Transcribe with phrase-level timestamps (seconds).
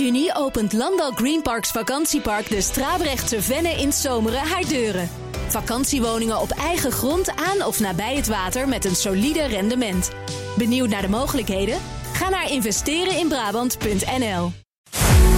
[0.00, 5.08] juni opent Landal Greenparks vakantiepark de Strabrechtse Venne in Zomeren haar deuren.
[5.48, 10.10] Vakantiewoningen op eigen grond aan of nabij het water met een solide rendement.
[10.56, 11.78] Benieuwd naar de mogelijkheden?
[12.12, 14.52] Ga naar investereninbrabant.nl.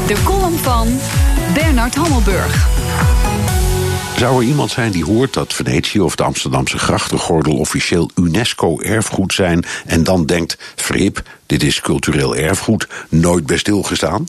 [0.06, 0.98] De column van
[1.54, 2.81] Bernard Hammelburg.
[4.22, 9.64] Zou er iemand zijn die hoort dat Venetië of de Amsterdamse grachtengordel officieel UNESCO-erfgoed zijn
[9.86, 14.26] en dan denkt: Frip, dit is cultureel erfgoed, nooit bij stilgestaan?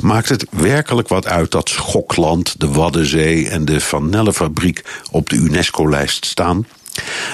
[0.00, 5.36] Maakt het werkelijk wat uit dat Schokland, de Waddenzee en de Van Nelle-fabriek op de
[5.36, 6.66] UNESCO-lijst staan?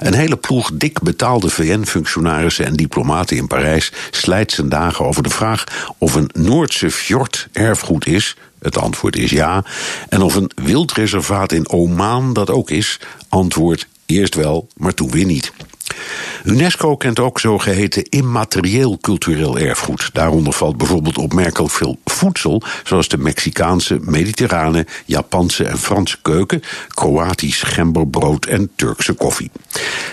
[0.01, 5.31] Een hele ploeg dik betaalde VN-functionarissen en diplomaten in Parijs slijt zijn dagen over de
[5.31, 5.65] vraag
[5.99, 8.37] of een Noordse fjord erfgoed is.
[8.59, 9.65] Het antwoord is ja.
[10.09, 13.01] En of een wildreservaat in Oman dat ook is.
[13.29, 15.53] Antwoord eerst wel, maar toen weer niet.
[16.45, 20.11] UNESCO kent ook zogeheten immaterieel cultureel erfgoed.
[20.13, 27.63] Daaronder valt bijvoorbeeld opmerkelijk veel voedsel, zoals de Mexicaanse, mediterrane, Japanse en Franse keuken, Kroatisch
[27.63, 29.51] gemberbrood en Turkse koffie.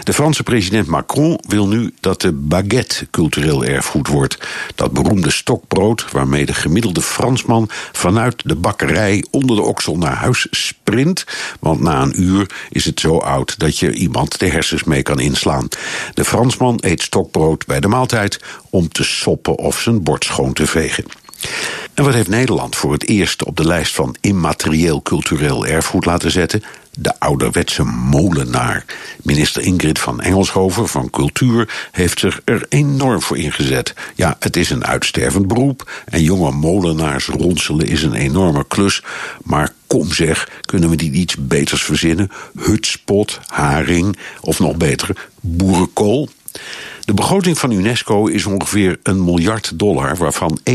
[0.03, 4.37] De Franse president Macron wil nu dat de baguette cultureel erfgoed wordt.
[4.75, 10.47] Dat beroemde stokbrood waarmee de gemiddelde Fransman vanuit de bakkerij onder de oksel naar huis
[10.49, 11.25] sprint,
[11.59, 15.19] want na een uur is het zo oud dat je iemand de hersens mee kan
[15.19, 15.67] inslaan.
[16.13, 20.67] De Fransman eet stokbrood bij de maaltijd om te soppen of zijn bord schoon te
[20.67, 21.05] vegen.
[21.93, 26.31] En wat heeft Nederland voor het eerst op de lijst van immaterieel cultureel erfgoed laten
[26.31, 26.63] zetten?
[26.93, 28.85] De ouderwetse molenaar.
[29.23, 33.93] Minister Ingrid van Engelshoven van Cultuur heeft zich er enorm voor ingezet.
[34.15, 39.03] Ja, het is een uitstervend beroep en jonge molenaars ronselen is een enorme klus.
[39.43, 42.31] Maar kom zeg, kunnen we niet iets beters verzinnen?
[42.59, 46.29] Hutspot, haring of nog beter, boerenkool?
[47.05, 50.73] De begroting van UNESCO is ongeveer een miljard dollar, waarvan 1%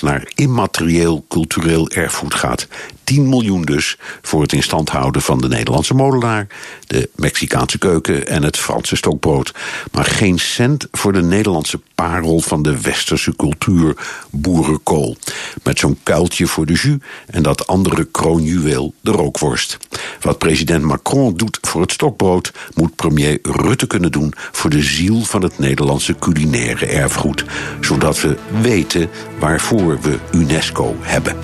[0.00, 2.66] naar immaterieel cultureel erfgoed gaat.
[3.04, 6.46] 10 miljoen dus voor het instand houden van de Nederlandse molenaar,
[6.86, 9.54] de Mexicaanse keuken en het Franse stokbrood.
[9.92, 13.96] Maar geen cent voor de Nederlandse parel van de westerse cultuur,
[14.30, 15.16] boerenkool.
[15.62, 19.78] Met zo'n kuiltje voor de jus en dat andere kroonjuweel, de rookworst.
[20.20, 25.22] Wat president Macron doet voor het stokbrood, moet premier Rutte kunnen doen voor de ziel
[25.22, 27.44] van het Nederlandse culinaire erfgoed.
[27.80, 31.36] Zodat we weten waarvoor we UNESCO hebben.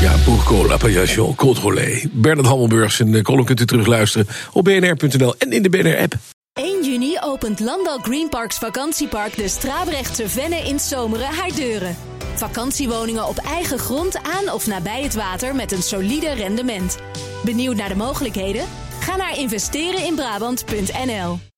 [0.00, 2.08] Ja, Bourco, l'appellation contrôlée.
[2.12, 6.14] Bernard Hammelburg, zijn column kunt u terugluisteren op bnr.nl en in de BNR-app.
[6.52, 11.96] 1 juni opent Landal Greenparks vakantiepark de Strabrechtse Venne in Zomeren haar deuren.
[12.34, 16.98] Vakantiewoningen op eigen grond aan of nabij het water met een solide rendement.
[17.44, 18.64] Benieuwd naar de mogelijkheden?
[19.00, 21.51] Ga naar investereninbrabant.nl.